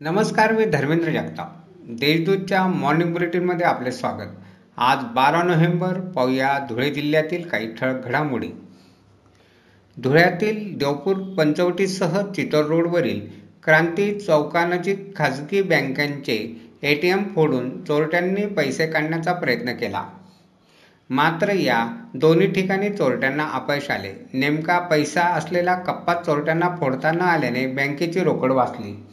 नमस्कार 0.00 0.52
मी 0.52 0.64
धर्मेंद्र 0.64 1.10
जगताप. 1.10 1.48
देशदूतच्या 1.88 2.66
मॉर्निंग 2.66 3.12
बुलेटिनमध्ये 3.12 3.66
आपले 3.66 3.90
स्वागत. 3.92 4.28
आज 4.76 4.98
बारा 5.14 5.42
नोव्हेंबर 5.42 5.98
पाहूया 6.14 6.58
धुळे 6.68 6.90
जिल्ह्यातील 6.90 7.48
काही 7.48 7.74
ठळक 7.74 8.04
घडामोडी. 8.04 8.48
धुळ्यातील 9.96 10.78
देवपूर 10.78 11.16
पंचवटीसह 11.16 12.20
चितोर 12.32 12.64
रोडवरील 12.64 13.20
क्रांती 13.64 14.20
चौकानजीक 14.20 15.16
खाजगी 15.16 15.62
बँकांचे 15.62 16.38
ए 16.82 16.94
टी 16.94 17.08
एम 17.08 17.24
फोडून 17.34 17.84
चोरट्यांनी 17.84 18.46
पैसे 18.46 18.86
काढण्याचा 18.86 19.32
प्रयत्न 19.32 19.72
केला. 19.72 20.04
मात्र 21.10 21.52
या 21.52 21.86
दोन्ही 22.14 22.52
ठिकाणी 22.52 22.90
चोरट्यांना 22.90 23.44
अपयश 23.44 23.90
आले. 23.90 24.12
नेमका 24.32 24.78
पैसा 24.78 25.22
असलेला 25.22 25.74
कप्पा 25.74 26.14
चोरट्यांना 26.14 26.76
फोडता 26.80 27.12
न 27.12 27.20
आल्याने 27.20 27.66
बँकेची 27.66 28.20
रोकड 28.20 28.52
वाचली. 28.52 29.06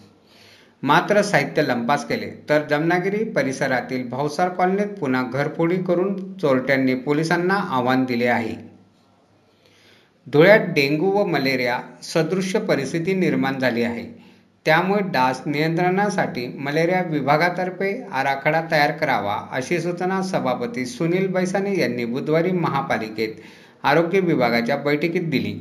मात्र 0.84 1.22
साहित्य 1.22 1.62
लंपास 1.62 2.06
केले. 2.06 2.26
तर 2.50 2.66
जमनागिरी 2.70 3.24
परिसरातील 3.24 4.08
भावसार 4.10 4.50
कॉलनीत 4.50 4.88
पुन्हा 4.88 5.24
घरफोडी 5.24 5.76
करून 5.76 6.38
चोरट्यांनी 6.38 6.96
पोलिसांना 6.96 7.54
आव्हान 7.54 8.04
दिले 8.06 8.28
आहे. 8.28 8.56
धुळ्यात 10.28 10.60
डेंग्यू 10.60 11.10
व 11.12 11.26
मलेरिया 11.26 11.80
सदृश्य 12.04 12.60
परिस्थिती 12.60 13.14
निर्माण 13.14 13.60
झाली 13.60 13.84
आहे. 13.84 14.04
त्यामुळे 14.66 15.02
डास 15.02 15.42
नियंत्रणासाठी 15.46 16.48
मलेरिया 16.60 17.02
विभागातर्फे 17.02 17.92
आराखडा 18.12 18.62
तयार 18.72 18.92
करावा 18.92 19.38
अशी 19.52 19.80
सूचना 19.80 20.22
सभापती 20.22 20.86
सुनील 20.86 21.28
बैसाने 21.28 21.80
यांनी 21.80 22.06
बुधवारी 22.06 22.52
महापालिकेत 22.52 23.34
आरोग्य 23.84 24.20
विभागाच्या 24.20 24.78
बैठकीत 24.78 25.22
दिली. 25.22 25.54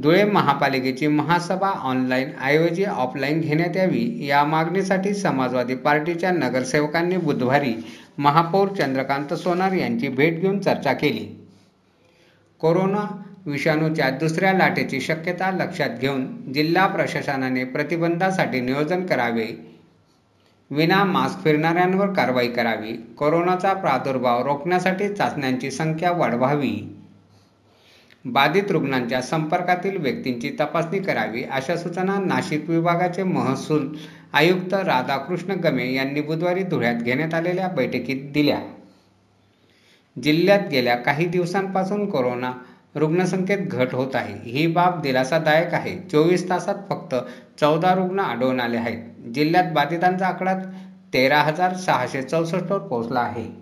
धुळे 0.00 0.24
महापालिकेची 0.24 1.06
महासभा 1.06 1.68
ऑनलाईन 1.68 2.28
ऐवजी 2.42 2.84
ऑफलाईन 2.84 3.40
घेण्यात 3.40 3.76
यावी 3.76 4.26
या 4.26 4.44
मागणीसाठी 4.44 5.14
समाजवादी 5.14 5.74
पार्टीच्या 5.74 6.30
नगरसेवकांनी 6.30 7.16
बुधवारी 7.16 7.74
महापौर 8.18 8.68
चंद्रकांत 8.68 9.34
सोनार 9.34 9.72
यांची 9.72 10.08
भेट 10.08 10.40
घेऊन 10.40 10.58
चर्चा 10.60 10.92
केली. 10.92 11.26
कोरोना 12.60 13.24
विषाणूच्या 13.46 14.10
दुसऱ्या 14.10 14.52
लाटेची 14.52 15.00
शक्यता 15.00 15.50
लक्षात 15.50 15.98
घेऊन 16.00 16.52
जिल्हा 16.52 16.86
प्रशासनाने 16.86 17.64
प्रतिबंधासाठी 17.64 18.60
नियोजन 18.60 19.06
करावे. 19.06 19.46
विना 20.70 21.04
मास्क 21.04 21.44
फिरणाऱ्यांवर 21.44 22.12
कारवाई 22.12 22.48
करावी. 22.48 22.92
कोरोनाचा 23.18 23.72
प्रादुर्भाव 23.72 24.42
रोखण्यासाठी 24.42 25.14
चाचण्यांची 25.14 25.70
संख्या 25.70 26.12
वाढवावी. 26.12 27.01
बाधित 28.24 28.70
रुग्णांच्या 28.70 29.22
संपर्कातील 29.22 29.96
व्यक्तींची 29.96 30.56
तपासणी 30.60 30.98
करावी 30.98 31.42
अशा 31.42 31.76
सूचना 31.76 32.18
नाशिक 32.18 32.70
विभागाचे 32.70 33.22
महसूल 33.22 33.96
आयुक्त 34.32 34.74
राधाकृष्ण 34.74 35.52
गमे 35.52 35.94
यांनी 35.94 36.20
बुधवारी 36.20 36.62
धुळ्यात 36.62 36.94
घेण्यात 36.94 37.34
आलेल्या 37.34 37.68
बैठकीत 37.68 38.32
दिल्या. 38.32 38.58
जिल्ह्यात 40.22 40.60
गेल्या 40.70 40.96
काही 40.96 41.26
दिवसांपासून 41.26 42.10
कोरोना 42.10 42.52
रुग्णसंख्येत 42.94 43.58
घट 43.58 43.94
होत 43.94 44.16
आहे. 44.16 44.50
ही 44.50 44.66
बाब 44.66 45.02
दिलासादायक 45.02 45.74
आहे. 45.74 46.08
चोवीस 46.08 46.48
तासात 46.50 46.74
फक्त 46.88 47.14
चौदा 47.60 47.94
रुग्ण 47.94 48.20
आढळून 48.20 48.60
आले 48.60 48.76
आहेत. 48.76 49.32
जिल्ह्यात 49.34 49.64
बाधितांचा 49.72 50.26
आकडा 50.26 50.58
तेरा 51.14 51.40
हजार 51.40 51.74
सहाशे 51.74 52.22
चौसष्टवर 52.22 52.78
पोहोचला 52.78 53.20
आहे. 53.20 53.61